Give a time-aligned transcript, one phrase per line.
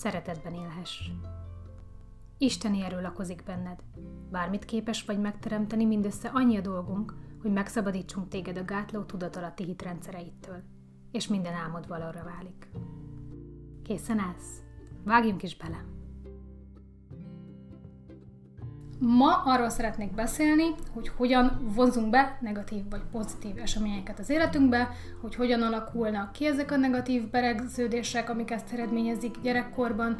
[0.00, 1.10] szeretetben élhess.
[2.38, 3.78] Isteni erő lakozik benned.
[4.30, 10.62] Bármit képes vagy megteremteni, mindössze annyi a dolgunk, hogy megszabadítsunk téged a gátló tudatalatti hitrendszereittől,
[11.12, 12.70] és minden álmod valóra válik.
[13.82, 14.62] Készen állsz?
[15.04, 15.99] Vágjunk is bele!
[19.02, 25.34] Ma arról szeretnék beszélni, hogy hogyan vonzunk be negatív vagy pozitív eseményeket az életünkbe, hogy
[25.34, 30.18] hogyan alakulnak ki ezek a negatív beregződések, amik ezt eredményezik gyerekkorban,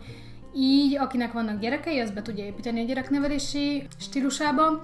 [0.55, 4.83] így akinek vannak gyerekei, az be tudja építeni a gyereknevelési stílusába,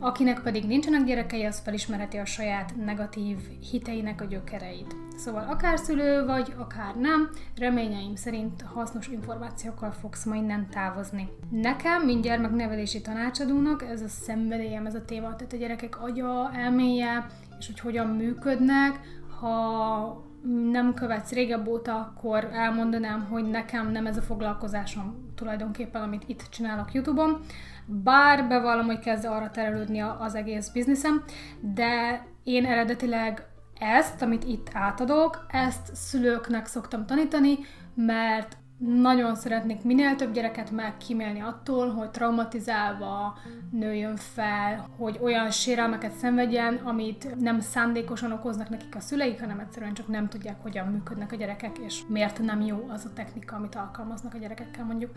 [0.00, 3.36] Akinek pedig nincsenek gyerekei, az felismerheti a saját negatív
[3.70, 4.96] hiteinek a gyökereit.
[5.16, 11.28] Szóval akár szülő vagy, akár nem, reményeim szerint hasznos információkkal fogsz ma innen távozni.
[11.50, 17.26] Nekem, mint gyermeknevelési tanácsadónak, ez a szenvedélyem, ez a téma, tehát a gyerekek agya, elméje,
[17.58, 19.00] és hogy hogyan működnek,
[19.40, 20.26] ha
[20.70, 26.46] nem követsz régebb óta, akkor elmondanám, hogy nekem nem ez a foglalkozásom tulajdonképpen, amit itt
[26.50, 27.40] csinálok YouTube-on.
[27.86, 31.24] Bár bevallom, hogy kezd arra terelődni az egész bizniszem,
[31.60, 33.46] de én eredetileg
[33.78, 37.58] ezt, amit itt átadok, ezt szülőknek szoktam tanítani,
[37.94, 43.38] mert nagyon szeretnék minél több gyereket megkímélni attól, hogy traumatizálva
[43.70, 49.94] nőjön fel, hogy olyan sérelmeket szenvedjen, amit nem szándékosan okoznak nekik a szüleik, hanem egyszerűen
[49.94, 53.74] csak nem tudják, hogyan működnek a gyerekek, és miért nem jó az a technika, amit
[53.74, 55.10] alkalmaznak a gyerekekkel mondjuk.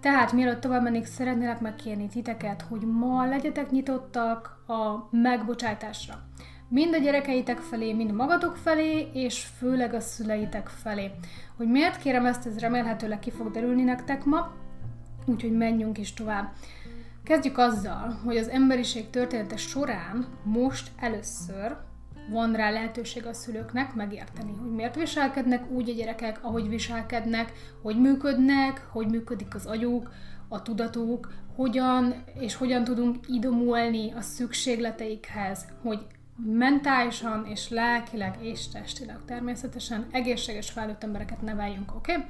[0.00, 6.14] Tehát mielőtt tovább mennék, szeretnélek megkérni titeket, hogy ma legyetek nyitottak a megbocsátásra.
[6.74, 11.10] Mind a gyerekeitek felé, mind magatok felé, és főleg a szüleitek felé.
[11.56, 14.52] Hogy miért kérem ezt, ez remélhetőleg ki fog derülni nektek ma,
[15.26, 16.52] úgyhogy menjünk is tovább.
[17.24, 21.76] Kezdjük azzal, hogy az emberiség története során most először
[22.30, 27.52] van rá lehetőség a szülőknek megérteni, hogy miért viselkednek úgy a gyerekek, ahogy viselkednek,
[27.82, 30.10] hogy működnek, hogy működik az agyuk,
[30.48, 36.06] a tudatuk, hogyan és hogyan tudunk idomulni a szükségleteikhez, hogy
[36.36, 42.12] mentálisan és lelkileg és testileg természetesen egészséges felnőtt embereket neveljünk, oké?
[42.12, 42.24] Okay?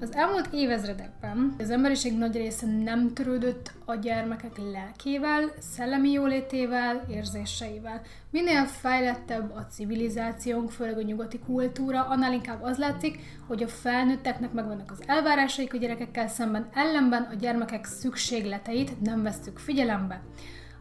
[0.00, 8.00] Az elmúlt évezredekben az emberiség nagy része nem törődött a gyermekek lelkével, szellemi jólétével, érzéseivel.
[8.30, 14.52] Minél fejlettebb a civilizációnk, főleg a nyugati kultúra, annál inkább az látszik, hogy a felnőtteknek
[14.52, 20.22] megvannak az elvárásaik a gyerekekkel szemben, ellenben a gyermekek szükségleteit nem vesztük figyelembe.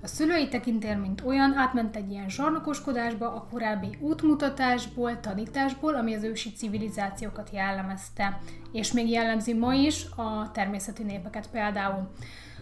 [0.04, 6.24] A szülői tekintél, mint olyan, átment egy ilyen zsarnokoskodásba a korábbi útmutatásból, tanításból, ami az
[6.24, 8.40] ősi civilizációkat jellemezte,
[8.72, 12.12] és még jellemzi ma is a természeti népeket például.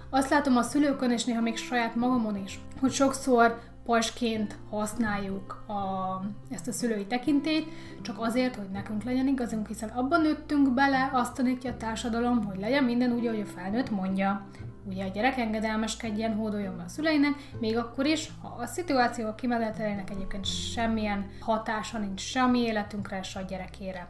[0.09, 5.73] Azt látom a szülőkön, és néha még saját magamon is, hogy sokszor pasként használjuk a,
[6.49, 7.67] ezt a szülői tekintét,
[8.01, 12.59] csak azért, hogy nekünk legyen igazunk, hiszen abban nőttünk bele, azt tanítja a társadalom, hogy
[12.59, 14.45] legyen minden úgy, ahogy a felnőtt mondja
[14.83, 20.09] ugye a gyerek engedelmeskedjen, hódoljon a szüleinek, még akkor is, ha a szituáció a kimenetelének
[20.09, 24.07] egyébként semmilyen hatása nincs semmi életünkre, se a gyerekére.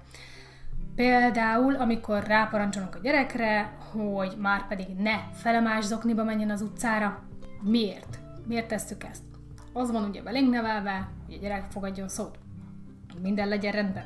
[0.96, 7.24] Például, amikor ráparancsolunk a gyerekre, hogy már pedig ne felemás zokniba menjen az utcára.
[7.62, 8.20] Miért?
[8.48, 9.24] Miért tesszük ezt?
[9.74, 12.40] Az van ugye belénk nevelve, hogy a gyerek fogadjon szót.
[13.22, 14.06] Minden legyen rendben.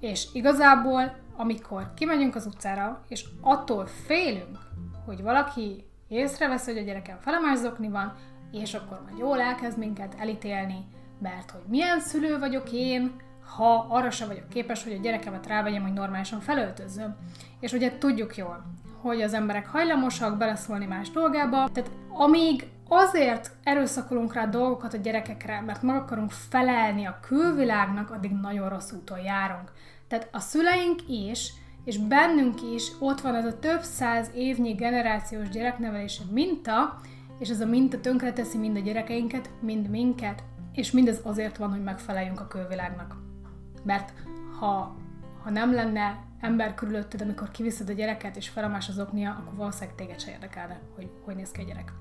[0.00, 4.67] És igazából, amikor kimegyünk az utcára, és attól félünk,
[5.08, 8.14] hogy valaki észrevesz, hogy a gyerekem felemás van,
[8.52, 10.84] és akkor majd jól elkezd minket elítélni,
[11.20, 13.12] mert hogy milyen szülő vagyok én,
[13.56, 17.16] ha arra sem vagyok képes, hogy a gyerekemet rávegyem, hogy normálisan felöltözzöm.
[17.60, 18.64] És ugye tudjuk jól,
[19.00, 25.60] hogy az emberek hajlamosak beleszólni más dolgába, tehát amíg azért erőszakolunk rá dolgokat a gyerekekre,
[25.60, 29.72] mert meg akarunk felelni a külvilágnak, addig nagyon rossz úton járunk.
[30.08, 31.52] Tehát a szüleink is
[31.84, 37.00] és bennünk is ott van ez a több száz évnyi generációs gyereknevelési minta,
[37.38, 40.42] és ez a minta tönkreteszi mind a gyerekeinket, mind minket,
[40.72, 43.16] és mindez azért van, hogy megfeleljünk a külvilágnak.
[43.82, 44.12] Mert
[44.58, 44.96] ha,
[45.42, 49.94] ha nem lenne ember körülötted, amikor kiviszed a gyereket, és felemás az oknia, akkor valószínűleg
[49.94, 51.92] téged se érdekelne, hogy hogy néz ki a gyerek.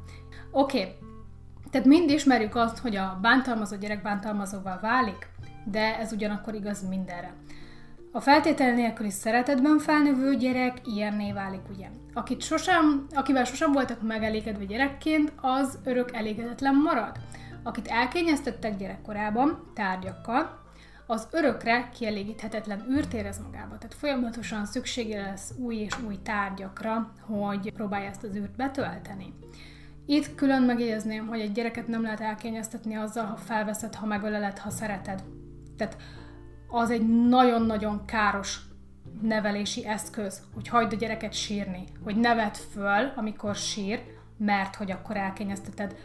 [0.51, 0.95] Oké, okay.
[1.71, 5.29] tehát mind ismerjük azt, hogy a bántalmazott gyerek bántalmazóvá válik,
[5.63, 7.33] de ez ugyanakkor igaz mindenre.
[8.17, 11.87] A feltétel nélküli szeretetben felnövő gyerek ilyenné válik, ugye?
[12.13, 17.11] Akit sosem, akivel sosem voltak megelégedve gyerekként, az örök elégedetlen marad.
[17.63, 20.59] Akit elkényeztettek gyerekkorában tárgyakkal,
[21.07, 23.77] az örökre kielégíthetetlen űrt érez magába.
[23.77, 29.33] Tehát folyamatosan szüksége lesz új és új tárgyakra, hogy próbálja ezt az űrt betölteni.
[30.05, 34.69] Itt külön megjegyezném, hogy egy gyereket nem lehet elkényeztetni azzal, ha felveszed, ha megöleled, ha
[34.69, 35.23] szereted.
[35.77, 35.97] Tehát
[36.67, 38.59] az egy nagyon-nagyon káros
[39.21, 44.03] nevelési eszköz, hogy hagyd a gyereket sírni, hogy nevet föl, amikor sír,
[44.37, 45.95] mert hogy akkor elkényezteted,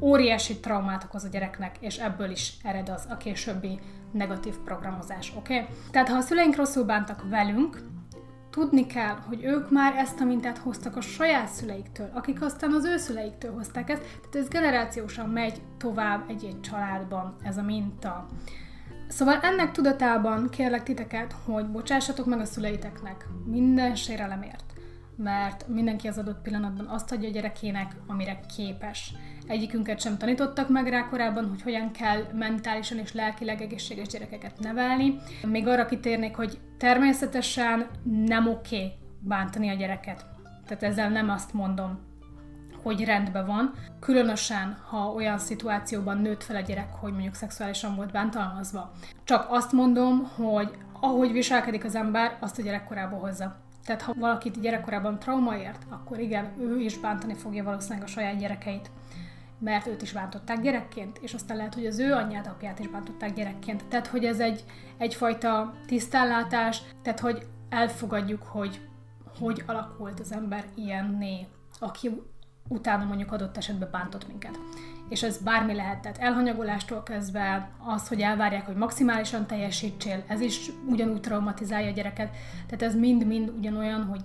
[0.00, 3.78] óriási traumát okoz a gyereknek, és ebből is ered az a későbbi
[4.12, 5.54] negatív programozás, oké?
[5.54, 5.74] Okay?
[5.90, 7.82] Tehát ha a szüleink rosszul bántak velünk,
[8.50, 12.84] tudni kell, hogy ők már ezt a mintát hoztak a saját szüleiktől, akik aztán az
[12.84, 18.26] ő szüleiktől hozták ezt, tehát ez generációsan megy tovább egy-egy családban ez a minta.
[19.08, 24.72] Szóval ennek tudatában kérlek titeket, hogy bocsássatok meg a szüleiteknek minden sérelemért,
[25.16, 29.12] mert mindenki az adott pillanatban azt adja a gyerekének, amire képes.
[29.46, 35.16] Egyikünket sem tanítottak meg rá korábban, hogy hogyan kell mentálisan és lelkileg egészséges gyerekeket nevelni.
[35.46, 37.86] Még arra kitérnék, hogy természetesen
[38.26, 40.26] nem oké okay bántani a gyereket.
[40.66, 41.98] Tehát ezzel nem azt mondom,
[42.84, 48.12] hogy rendben van, különösen, ha olyan szituációban nőtt fel a gyerek, hogy mondjuk szexuálisan volt
[48.12, 48.92] bántalmazva.
[49.24, 50.70] Csak azt mondom, hogy
[51.00, 53.56] ahogy viselkedik az ember, azt a gyerekkorába hozza.
[53.84, 58.38] Tehát ha valakit gyerekkorában trauma ért, akkor igen, ő is bántani fogja valószínűleg a saját
[58.38, 58.90] gyerekeit
[59.58, 63.34] mert őt is bántották gyerekként, és aztán lehet, hogy az ő anyját, apját is bántották
[63.34, 63.84] gyerekként.
[63.88, 64.64] Tehát, hogy ez egy,
[64.98, 68.80] egyfajta tisztánlátás, tehát, hogy elfogadjuk, hogy
[69.38, 71.46] hogy alakult az ember ilyenné,
[71.78, 72.22] aki
[72.68, 74.58] utána mondjuk adott esetben bántott minket.
[75.08, 80.70] És ez bármi lehet, tehát elhanyagolástól kezdve az, hogy elvárják, hogy maximálisan teljesítsél, ez is
[80.86, 82.36] ugyanúgy traumatizálja a gyereket.
[82.66, 84.20] Tehát ez mind-mind ugyanolyan, hogy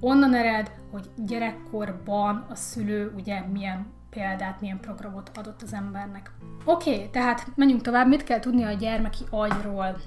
[0.00, 6.30] onnan ered, hogy gyerekkorban a szülő ugye milyen példát, milyen programot adott az embernek.
[6.64, 8.08] Oké, okay, tehát menjünk tovább.
[8.08, 10.00] Mit kell tudni a gyermeki agyról?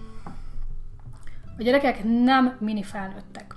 [1.57, 3.55] A gyerekek nem mini felnőttek.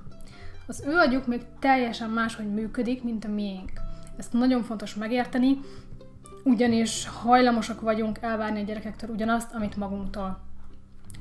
[0.66, 3.72] Az ő agyuk még teljesen máshogy működik, mint a miénk.
[4.18, 5.60] Ezt nagyon fontos megérteni,
[6.44, 10.40] ugyanis hajlamosak vagyunk elvárni a gyerekektől ugyanazt, amit magunktól.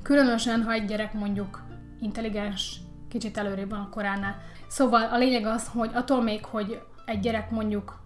[0.01, 1.63] Különösen, ha egy gyerek mondjuk
[2.01, 2.79] intelligens,
[3.09, 4.37] kicsit előrébb van a koránál.
[4.67, 7.99] Szóval a lényeg az, hogy attól még, hogy egy gyerek mondjuk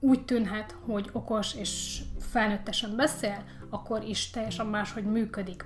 [0.00, 5.64] úgy tűnhet, hogy okos és felnőttesen beszél, akkor is teljesen máshogy működik.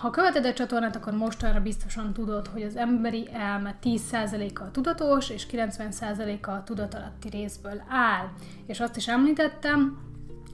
[0.00, 5.46] Ha követed a csatornát, akkor mostanra biztosan tudod, hogy az emberi elme 10%-a tudatos, és
[5.50, 8.28] 90%-a a tudatalatti részből áll.
[8.66, 9.98] És azt is említettem,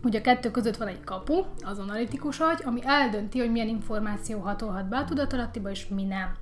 [0.03, 4.39] hogy a kettő között van egy kapu, az analitikus agy, ami eldönti, hogy milyen információ
[4.39, 6.37] hatolhat be a tudatalattiba, és mi nem.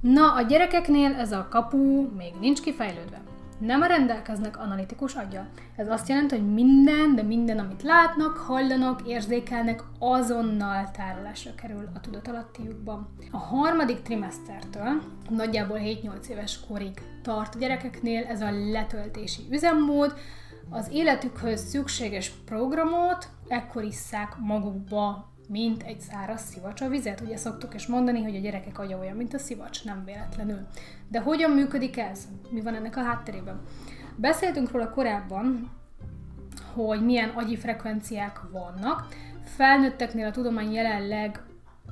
[0.00, 3.20] Na, a gyerekeknél ez a kapu még nincs kifejlődve
[3.58, 5.46] nem rendelkeznek analitikus agya.
[5.76, 12.00] Ez azt jelenti, hogy minden, de minden, amit látnak, hallanak, érzékelnek, azonnal tárolásra kerül a
[12.00, 13.08] tudatalattiukban.
[13.30, 20.14] A harmadik trimesztertől, nagyjából 7-8 éves korig tart a gyerekeknél ez a letöltési üzemmód,
[20.70, 27.20] az életükhöz szükséges programot ekkor isszák magukba mint egy száraz szivacs a vizet.
[27.20, 30.66] Ugye szoktuk is mondani, hogy a gyerekek agya olyan, mint a szivacs, nem véletlenül.
[31.08, 32.28] De hogyan működik ez?
[32.50, 33.60] Mi van ennek a hátterében?
[34.16, 35.70] Beszéltünk róla korábban,
[36.74, 39.08] hogy milyen agyi frekvenciák vannak.
[39.44, 41.40] Felnőtteknél a tudomány jelenleg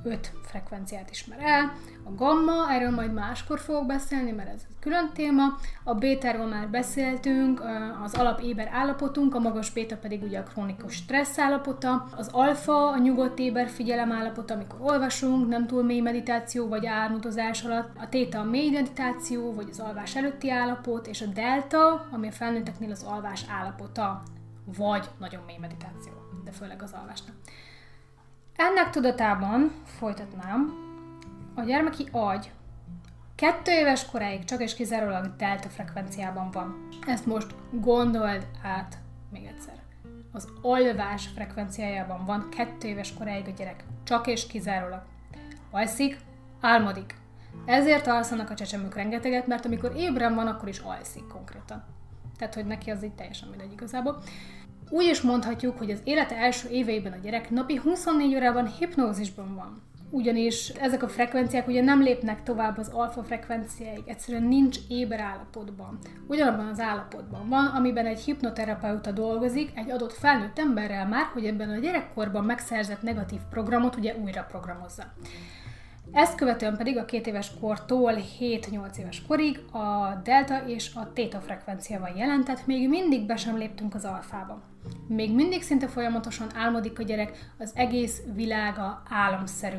[0.05, 1.73] öt frekvenciát ismer el.
[2.03, 5.43] A gamma, erről majd máskor fogok beszélni, mert ez külön téma.
[5.83, 7.63] A bétáról már beszéltünk,
[8.03, 12.07] az alapéber állapotunk, a magas béta pedig ugye a krónikus stressz állapota.
[12.15, 17.63] Az alfa, a nyugodt éber figyelem állapota, amikor olvasunk, nem túl mély meditáció vagy álmodozás
[17.63, 17.89] alatt.
[17.97, 22.31] A téta a mély meditáció, vagy az alvás előtti állapot, és a delta, ami a
[22.31, 24.23] felnőtteknél az alvás állapota,
[24.77, 27.35] vagy nagyon mély meditáció, de főleg az alvásnak.
[28.55, 30.73] Ennek tudatában folytatnám,
[31.55, 32.51] a gyermeki agy
[33.35, 36.87] kettő éves koráig csak és kizárólag delta frekvenciában van.
[37.07, 38.97] Ezt most gondold át
[39.31, 39.73] még egyszer.
[40.31, 43.83] Az alvás frekvenciájában van kettő éves koráig a gyerek.
[44.03, 45.01] Csak és kizárólag.
[45.71, 46.17] Alszik,
[46.61, 47.15] álmodik.
[47.65, 51.83] Ezért alszanak a csecsemők rengeteget, mert amikor ébren van, akkor is alszik konkrétan.
[52.37, 54.23] Tehát, hogy neki az így teljesen mindegy igazából.
[54.89, 59.81] Úgy is mondhatjuk, hogy az élete első éveiben a gyerek napi 24 órában hipnózisban van.
[60.09, 65.97] Ugyanis ezek a frekvenciák ugye nem lépnek tovább az alfa frekvenciáig, egyszerűen nincs éber állapotban.
[66.27, 71.69] Ugyanabban az állapotban van, amiben egy hipnoterapeuta dolgozik egy adott felnőtt emberrel már, hogy ebben
[71.69, 75.03] a gyerekkorban megszerzett negatív programot ugye újra programozza.
[76.11, 81.39] Ezt követően pedig a két éves kortól 7-8 éves korig a delta és a theta
[81.39, 84.61] frekvenciával jelentett, még mindig be sem léptünk az alfába.
[85.07, 89.77] Még mindig szinte folyamatosan álmodik a gyerek, az egész világa álomszerű.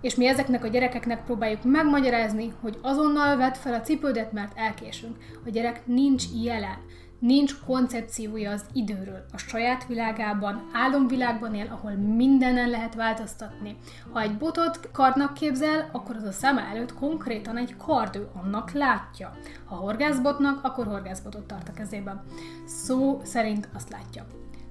[0.00, 5.16] És mi ezeknek a gyerekeknek próbáljuk megmagyarázni, hogy azonnal vedd fel a cipődet, mert elkésünk.
[5.46, 6.78] A gyerek nincs jelen
[7.18, 9.24] nincs koncepciója az időről.
[9.32, 13.76] A saját világában, álomvilágban él, ahol mindenen lehet változtatni.
[14.12, 18.72] Ha egy botot kardnak képzel, akkor az a szeme előtt konkrétan egy kard, ő annak
[18.72, 19.36] látja.
[19.64, 22.22] Ha horgászbotnak, akkor horgászbotot tart a kezében.
[22.66, 24.26] Szó szerint azt látja.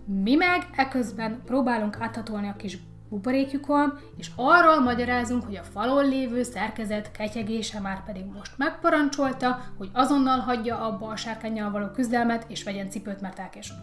[0.06, 2.78] Mi meg eközben próbálunk áthatolni a kis
[3.10, 9.90] buborékjukon, és arról magyarázunk, hogy a falon lévő szerkezet ketyegése már pedig most megparancsolta, hogy
[9.94, 13.80] azonnal hagyja abba a sárkányjal való küzdelmet, és vegyen cipőt, mert elkésünk.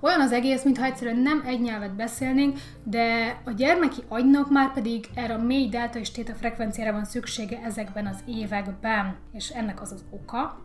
[0.00, 5.08] Olyan az egész, mintha egyszerűen nem egy nyelvet beszélnénk, de a gyermeki agynak már pedig
[5.14, 9.16] erre a mély delta és téta frekvenciára van szüksége ezekben az években.
[9.32, 10.58] És ennek az az oka,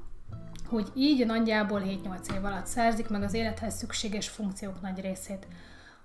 [0.68, 5.48] hogy így nagyjából 7-8 év alatt szerzik meg az élethez szükséges funkciók nagy részét.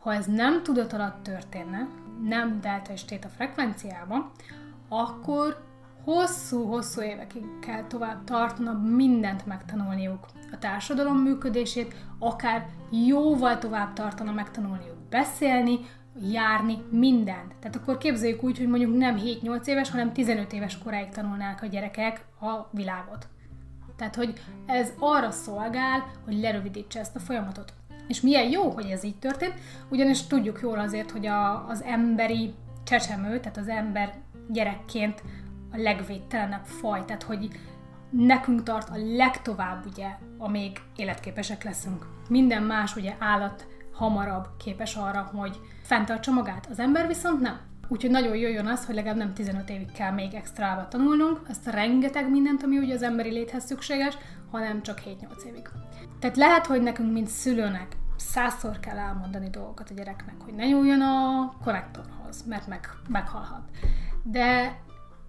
[0.06, 1.88] Ha ez nem tudat alatt történne,
[2.22, 4.30] nem delta és téta frekvenciában,
[4.88, 5.64] akkor
[6.04, 10.26] hosszú-hosszú évekig kell tovább tartana mindent megtanulniuk.
[10.52, 15.78] A társadalom működését akár jóval tovább tartana megtanulniuk beszélni,
[16.20, 17.54] járni, mindent.
[17.60, 21.66] Tehát akkor képzeljük úgy, hogy mondjuk nem 7-8 éves, hanem 15 éves koráig tanulnák a
[21.66, 23.28] gyerekek a világot.
[23.96, 24.32] Tehát, hogy
[24.66, 27.72] ez arra szolgál, hogy lerövidítse ezt a folyamatot.
[28.08, 29.54] És milyen jó, hogy ez így történt,
[29.88, 34.14] ugyanis tudjuk jól azért, hogy a, az emberi csecsemő, tehát az ember
[34.48, 35.22] gyerekként
[35.72, 37.48] a legvédtelenebb faj, tehát hogy
[38.10, 40.08] nekünk tart a legtovább, ugye,
[40.38, 42.06] amíg életképesek leszünk.
[42.28, 46.66] Minden más ugye állat hamarabb képes arra, hogy fenntartsa magát.
[46.70, 47.60] Az ember viszont nem.
[47.88, 51.70] Úgyhogy nagyon jöjjön az, hogy legalább nem 15 évig kell még extrába tanulnunk, ezt a
[51.70, 54.14] rengeteg mindent, ami ugye az emberi léthez szükséges,
[54.50, 55.68] hanem csak 7-8 évig.
[56.26, 61.00] Tehát lehet, hogy nekünk, mint szülőnek százszor kell elmondani dolgokat a gyereknek, hogy ne nyúljon
[61.00, 63.70] a konnektorhoz, mert meg, meghalhat.
[64.22, 64.80] De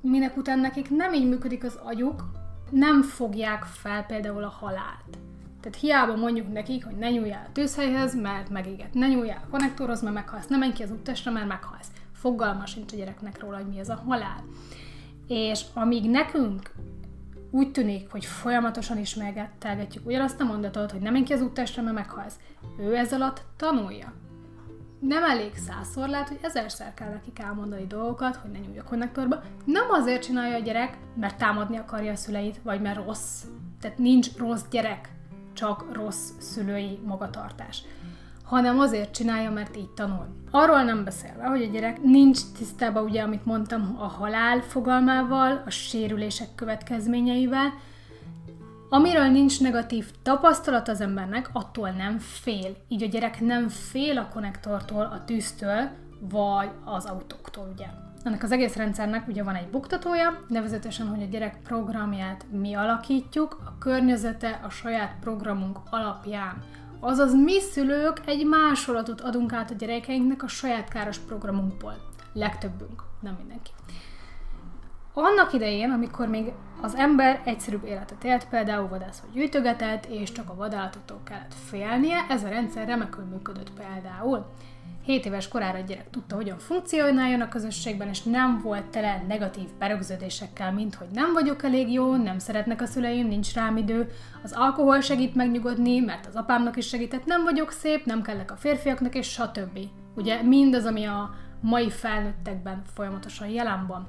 [0.01, 2.31] minek után nekik nem így működik az agyuk,
[2.69, 5.17] nem fogják fel például a halált.
[5.61, 8.93] Tehát hiába mondjuk nekik, hogy ne nyúljál a tűzhelyhez, mert megéget.
[8.93, 10.47] Ne nyúljál a konnektorhoz, mert meghalsz.
[10.47, 11.91] Ne menj ki az úttestre, mert meghalsz.
[12.13, 14.43] Fogalma sincs a gyereknek róla, hogy mi ez a halál.
[15.27, 16.71] És amíg nekünk
[17.51, 21.95] úgy tűnik, hogy folyamatosan ismergettelgetjük ugyanazt a mondatot, hogy nem menj ki az úttestre, mert
[21.95, 22.39] meghalsz.
[22.79, 24.13] Ő ez alatt tanulja.
[24.99, 29.41] Nem elég százszor, lehet, hogy ezerszer kell nekik elmondani dolgokat, hogy ne nyúlj a konnektorba.
[29.65, 33.43] Nem azért csinálja a gyerek, mert támadni akarja a szüleit, vagy mert rossz.
[33.81, 35.09] Tehát nincs rossz gyerek,
[35.53, 37.83] csak rossz szülői magatartás
[38.47, 40.27] hanem azért csinálja, mert így tanul.
[40.51, 45.69] Arról nem beszélve, hogy a gyerek nincs tisztában, ugye, amit mondtam, a halál fogalmával, a
[45.69, 47.73] sérülések következményeivel,
[48.89, 52.75] Amiről nincs negatív tapasztalat az embernek, attól nem fél.
[52.87, 55.89] Így a gyerek nem fél a konnektortól, a tűztől,
[56.19, 57.85] vagy az autóktól, ugye.
[58.23, 63.57] Ennek az egész rendszernek ugye van egy buktatója, nevezetesen, hogy a gyerek programját mi alakítjuk,
[63.65, 66.63] a környezete a saját programunk alapján.
[66.99, 71.93] Azaz mi szülők egy másolatot adunk át a gyerekeinknek a saját káros programunkból.
[72.33, 73.71] Legtöbbünk, nem mindenki.
[75.13, 76.51] Annak idején, amikor még
[76.81, 82.25] az ember egyszerűbb életet élt, például vadász vagy gyűjtögetett, és csak a vadállatoktól kellett félnie,
[82.29, 84.45] ez a rendszer remekül működött például.
[85.07, 89.67] 7 éves korára a gyerek tudta, hogyan funkcionáljon a közösségben, és nem volt tele negatív
[89.79, 94.09] berögződésekkel, mint hogy nem vagyok elég jó, nem szeretnek a szüleim, nincs rám idő,
[94.43, 98.55] az alkohol segít megnyugodni, mert az apámnak is segített, nem vagyok szép, nem kellek a
[98.55, 99.79] férfiaknak, és stb.
[100.15, 104.07] Ugye mindaz, ami a mai felnőttekben folyamatosan jelen van.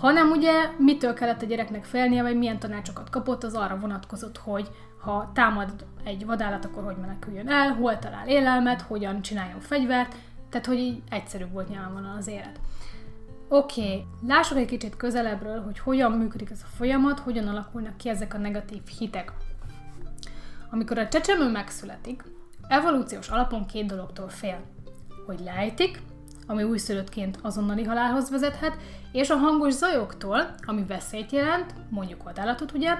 [0.00, 4.68] Hanem ugye mitől kellett a gyereknek félnie, vagy milyen tanácsokat kapott, az arra vonatkozott, hogy
[5.00, 10.14] ha támad egy vadállat, akkor hogy meneküljön el, hol talál élelmet, hogyan csináljon fegyvert,
[10.50, 12.60] tehát hogy így egyszerűbb volt nyilvánvalóan az élet.
[13.48, 14.04] Oké, okay.
[14.26, 18.38] lássuk egy kicsit közelebbről, hogy hogyan működik ez a folyamat, hogyan alakulnak ki ezek a
[18.38, 19.32] negatív hitek.
[20.70, 22.22] Amikor a csecsemő megszületik,
[22.68, 24.60] evolúciós alapon két dologtól fél.
[25.26, 26.02] Hogy lejtik,
[26.46, 28.76] ami újszülöttként azonnali halálhoz vezethet,
[29.12, 32.98] és a hangos zajoktól, ami veszélyt jelent, mondjuk vadállatot ugye,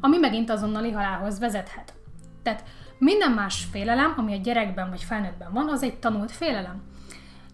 [0.00, 1.94] ami megint azonnali halálhoz vezethet.
[2.42, 2.64] Tehát
[2.98, 6.82] minden más félelem, ami a gyerekben vagy felnőttben van, az egy tanult félelem.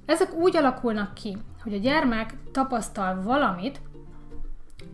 [0.06, 3.80] Ezek úgy alakulnak ki, hogy a gyermek tapasztal valamit,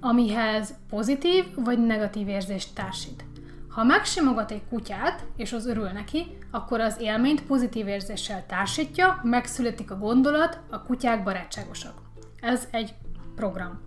[0.00, 3.24] amihez pozitív vagy negatív érzést társít.
[3.68, 9.90] Ha megsimogat egy kutyát, és az örül neki, akkor az élményt pozitív érzéssel társítja, megszületik
[9.90, 11.94] a gondolat, a kutyák barátságosak.
[12.40, 12.94] Ez egy
[13.34, 13.80] program.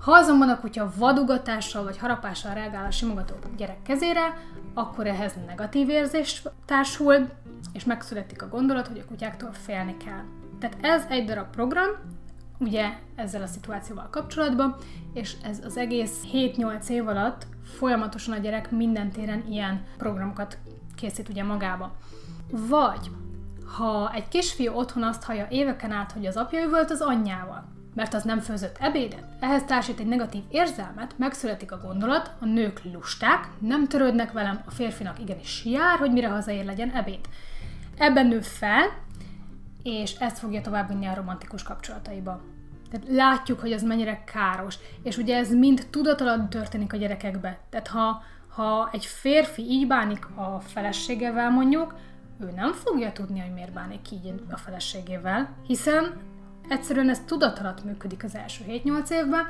[0.00, 4.38] Ha azonban a kutya vadugatással vagy harapással reagál a simogató gyerek kezére,
[4.74, 7.28] akkor ehhez negatív érzés társul,
[7.72, 10.24] és megszületik a gondolat, hogy a kutyáktól félni kell.
[10.58, 11.88] Tehát ez egy darab program,
[12.58, 14.76] ugye ezzel a szituációval kapcsolatban,
[15.14, 17.46] és ez az egész 7-8 év alatt
[17.78, 20.58] folyamatosan a gyerek minden téren ilyen programokat
[20.96, 21.96] készít ugye magába.
[22.50, 23.10] Vagy
[23.76, 27.64] ha egy kisfiú otthon azt hallja éveken át, hogy az apja üvölt az anyjával,
[27.94, 32.80] mert az nem főzött ebédet, ehhez társít egy negatív érzelmet, megszületik a gondolat, a nők
[32.92, 37.20] lusták, nem törődnek velem, a férfinak igenis jár, hogy mire hazaér legyen ebéd.
[37.98, 38.84] Ebben nő fel,
[39.82, 42.40] és ezt fogja továbbvinni a romantikus kapcsolataiba.
[42.90, 44.78] Tehát látjuk, hogy ez mennyire káros.
[45.02, 47.58] És ugye ez mind tudat alatt történik a gyerekekbe.
[47.70, 51.94] Tehát ha, ha egy férfi így bánik a feleségevel mondjuk,
[52.40, 56.20] ő nem fogja tudni, hogy miért bánik így a feleségével, hiszen
[56.68, 59.48] egyszerűen ez tudat alatt működik az első 7-8 évben,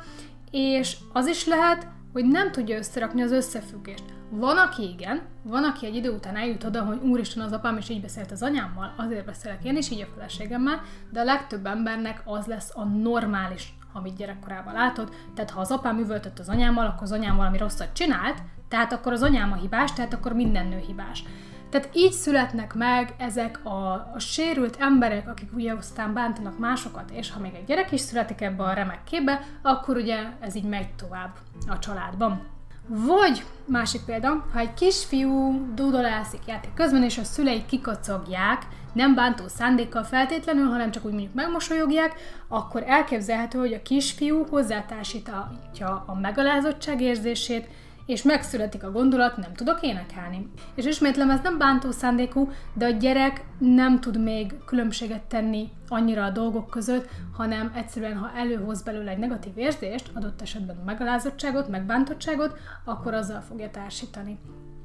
[0.50, 4.04] és az is lehet, hogy nem tudja összerakni az összefüggést.
[4.30, 7.88] Van, aki igen, van, aki egy idő után eljut oda, hogy úristen az apám is
[7.88, 12.22] így beszélt az anyámmal, azért beszélek én is így a feleségemmel, de a legtöbb embernek
[12.24, 15.14] az lesz a normális, amit gyerekkorában látod.
[15.34, 19.12] Tehát ha az apám üvöltött az anyámmal, akkor az anyám valami rosszat csinált, tehát akkor
[19.12, 21.24] az anyám a hibás, tehát akkor minden nő hibás.
[21.70, 27.30] Tehát így születnek meg ezek a, a sérült emberek, akik ugye aztán bántanak másokat, és
[27.30, 30.88] ha még egy gyerek is születik ebbe a remek képbe, akkor ugye ez így megy
[30.94, 31.36] tovább
[31.68, 32.58] a családban.
[32.86, 39.48] Vagy, másik példa, ha egy kisfiú dúdolászik játék közben, és a szülei kikacogják, nem bántó
[39.48, 42.14] szándékkal feltétlenül, hanem csak úgy mondjuk megmosolyogják,
[42.48, 47.68] akkor elképzelhető, hogy a kisfiú hozzátársítja a megalázottság érzését,
[48.10, 50.48] és megszületik a gondolat, nem tudok énekelni.
[50.74, 56.24] És ismétlem, ez nem bántó szándékú, de a gyerek nem tud még különbséget tenni annyira
[56.24, 62.58] a dolgok között, hanem egyszerűen, ha előhoz belőle egy negatív érzést, adott esetben megalázottságot, megbántottságot,
[62.84, 64.38] akkor azzal fogja társítani.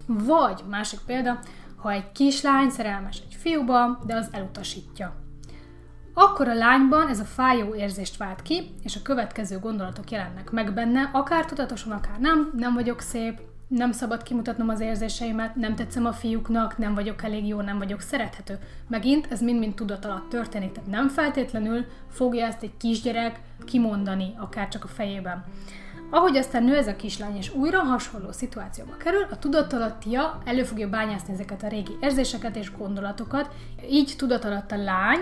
[0.08, 1.40] Vagy, másik példa,
[1.76, 5.25] ha egy kislány szerelmes egy fiúba, de az elutasítja.
[6.18, 10.74] Akkor a lányban ez a fájó érzést vált ki, és a következő gondolatok jelennek meg
[10.74, 16.06] benne, akár tudatosan, akár nem, nem vagyok szép, nem szabad kimutatnom az érzéseimet, nem tetszem
[16.06, 18.60] a fiúknak, nem vagyok elég jó, nem vagyok szerethető.
[18.88, 24.68] Megint ez mind-mind tudat alatt történik, tehát nem feltétlenül fogja ezt egy kisgyerek kimondani, akár
[24.68, 25.44] csak a fejében.
[26.10, 30.90] Ahogy aztán nő ez a kislány, és újra hasonló szituációba kerül, a tudatalattia elő fogja
[30.90, 33.50] bányászni ezeket a régi érzéseket és gondolatokat,
[33.90, 35.20] így tudatalatt a lány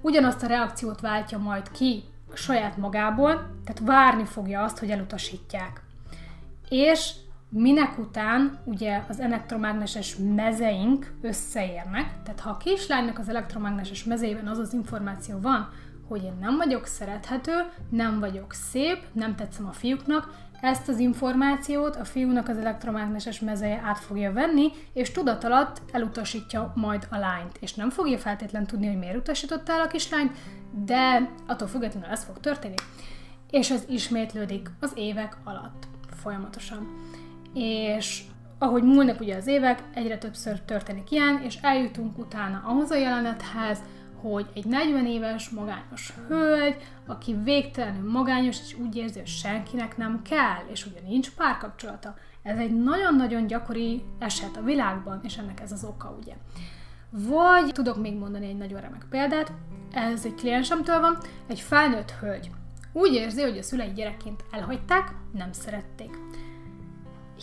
[0.00, 3.32] ugyanazt a reakciót váltja majd ki saját magából,
[3.64, 5.82] tehát várni fogja azt, hogy elutasítják.
[6.68, 7.12] És
[7.48, 14.58] minek után ugye az elektromágneses mezeink összeérnek, tehát ha a kislánynak az elektromágneses mezeiben az
[14.58, 15.68] az információ van,
[16.08, 17.52] hogy én nem vagyok szerethető,
[17.90, 23.80] nem vagyok szép, nem tetszem a fiúknak, ezt az információt a fiúnak az elektromágneses mezeje
[23.84, 27.56] át fogja venni, és tudat alatt elutasítja majd a lányt.
[27.60, 30.36] És nem fogja feltétlen tudni, hogy miért utasította el a kislányt,
[30.84, 32.74] de attól függetlenül ez fog történni.
[33.50, 35.86] És ez ismétlődik az évek alatt
[36.22, 36.88] folyamatosan.
[37.54, 38.22] És
[38.58, 43.78] ahogy múlnak ugye az évek, egyre többször történik ilyen, és eljutunk utána ahhoz a jelenethez,
[44.20, 46.76] hogy egy 40 éves magányos hölgy,
[47.06, 52.14] aki végtelenül magányos, és úgy érzi, hogy senkinek nem kell, és ugye nincs párkapcsolata.
[52.42, 56.34] Ez egy nagyon-nagyon gyakori eset a világban, és ennek ez az oka, ugye.
[57.10, 59.52] Vagy tudok még mondani egy nagyon remek példát,
[59.92, 62.50] ez egy kliensemtől van, egy felnőtt hölgy.
[62.92, 66.18] Úgy érzi, hogy a szülei gyerekként elhagyták, nem szerették.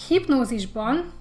[0.07, 1.11] Hipnózisban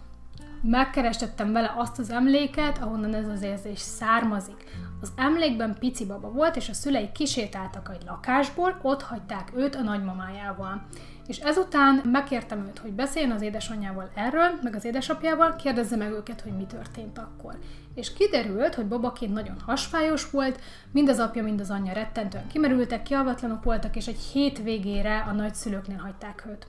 [0.63, 4.65] megkerestettem vele azt az emléket, ahonnan ez az érzés származik.
[5.05, 9.83] Az emlékben pici baba volt, és a szülei kisétáltak egy lakásból, ott hagyták őt a
[9.83, 10.87] nagymamájával.
[11.27, 16.41] És ezután megkértem őt, hogy beszéljen az édesanyjával erről, meg az édesapjával, kérdezze meg őket,
[16.41, 17.59] hogy mi történt akkor.
[17.95, 20.61] És kiderült, hogy babaként nagyon hasfájos volt,
[20.93, 25.33] mind az apja, mind az anyja rettentően kimerültek, kialvatlanok voltak, és egy hét végére a
[25.33, 26.67] nagyszülőknél hagyták őt,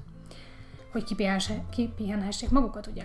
[0.91, 1.03] hogy
[1.69, 3.03] kipihenhessék magukat, ugye.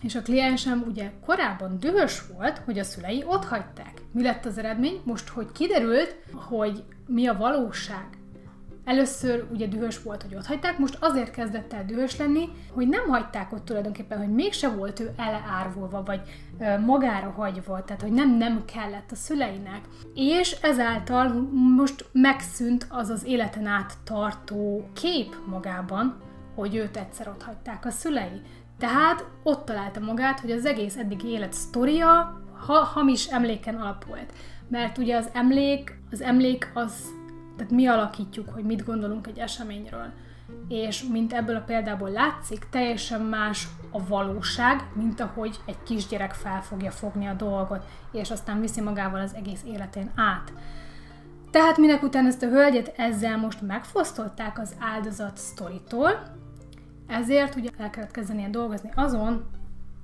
[0.00, 4.02] És a kliensem ugye korábban dühös volt, hogy a szülei ott hagyták.
[4.12, 5.00] Mi lett az eredmény?
[5.04, 8.06] Most, hogy kiderült, hogy mi a valóság,
[8.86, 13.08] Először ugye dühös volt, hogy ott hagyták, most azért kezdett el dühös lenni, hogy nem
[13.08, 16.20] hagyták ott tulajdonképpen, hogy mégse volt ő eleárvulva, vagy
[16.84, 19.80] magára hagyva, tehát hogy nem nem kellett a szüleinek.
[20.14, 26.16] És ezáltal most megszűnt az az életen át tartó kép magában,
[26.54, 28.40] hogy őt egyszer ott hagyták a szülei.
[28.78, 34.32] Tehát ott találta magát, hogy az egész eddigi élet sztoria ha, hamis emléken alapult.
[34.68, 37.14] Mert ugye az emlék, az emlék az
[37.56, 40.12] tehát mi alakítjuk, hogy mit gondolunk egy eseményről.
[40.68, 46.62] És mint ebből a példából látszik, teljesen más a valóság, mint ahogy egy kisgyerek fel
[46.62, 50.52] fogja fogni a dolgot, és aztán viszi magával az egész életén át.
[51.50, 56.10] Tehát minek után ezt a hölgyet ezzel most megfosztották az áldozat sztoritól,
[57.06, 59.44] ezért ugye el kellett kezdenie dolgozni azon,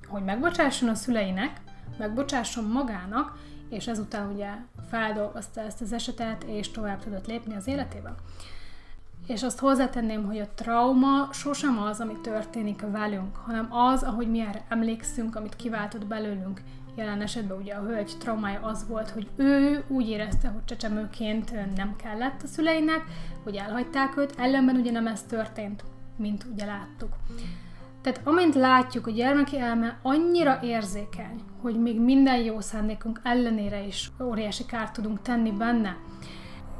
[0.09, 1.61] hogy megbocsásson a szüleinek,
[1.99, 4.51] megbocsásson magának, és ezután ugye
[4.89, 8.15] feldolgozta ezt az esetet, és tovább tudott lépni az életében.
[9.27, 14.41] És azt hozzátenném, hogy a trauma sosem az, ami történik velünk, hanem az, ahogy mi
[14.41, 16.61] erre emlékszünk, amit kiváltott belőlünk.
[16.97, 21.97] Jelen esetben ugye a hölgy traumája az volt, hogy ő úgy érezte, hogy csecsemőként nem
[21.97, 23.05] kellett a szüleinek,
[23.43, 25.85] hogy elhagyták őt, ellenben ugye nem ez történt,
[26.17, 27.17] mint ugye láttuk.
[28.03, 34.11] Tehát amint látjuk, a gyermeki elme annyira érzékeny, hogy még minden jó szándékunk ellenére is
[34.23, 35.97] óriási kárt tudunk tenni benne,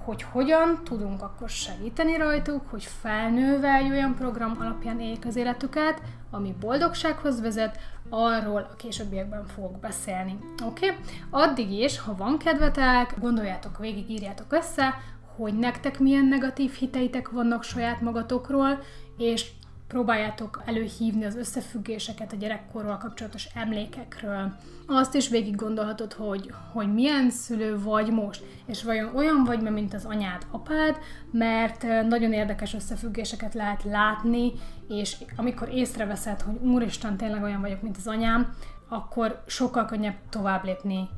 [0.05, 6.03] hogy hogyan tudunk akkor segíteni rajtuk, hogy felnőve egy olyan program alapján éljék az életüket,
[6.31, 10.39] ami boldogsághoz vezet, arról a későbbiekben fogok beszélni.
[10.67, 10.87] Oké?
[10.87, 10.99] Okay?
[11.31, 14.95] Addig is, ha van kedvetek, gondoljátok végig, írjátok össze,
[15.37, 18.79] hogy nektek milyen negatív hiteitek vannak saját magatokról,
[19.17, 19.51] és
[19.93, 24.53] próbáljátok előhívni az összefüggéseket a gyerekkorral kapcsolatos emlékekről.
[24.87, 29.95] Azt is végig gondolhatod, hogy, hogy milyen szülő vagy most, és vajon olyan vagy, mint
[29.95, 30.99] az anyád, apád,
[31.31, 34.53] mert nagyon érdekes összefüggéseket lehet látni,
[34.89, 38.55] és amikor észreveszed, hogy úristen, tényleg olyan vagyok, mint az anyám,
[38.89, 41.09] akkor sokkal könnyebb tovább lépni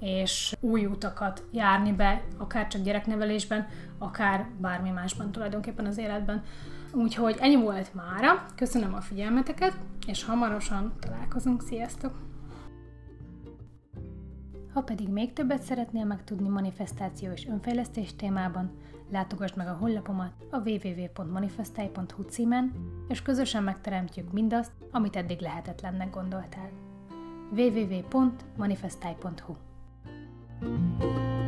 [0.00, 3.66] és új utakat járni be, akár csak gyereknevelésben,
[3.98, 6.42] akár bármi másban tulajdonképpen az életben.
[6.92, 9.76] Úgyhogy ennyi volt mára, köszönöm a figyelmeteket,
[10.06, 12.28] és hamarosan találkozunk, sziasztok!
[14.72, 18.70] Ha pedig még többet szeretnél megtudni manifestáció és önfejlesztés témában,
[19.10, 22.72] látogass meg a honlapomat a www.manifestai.hu címen,
[23.08, 26.70] és közösen megteremtjük mindazt, amit eddig lehetetlennek gondoltál.
[27.50, 29.54] www.manifestai.hu
[30.60, 31.39] thank you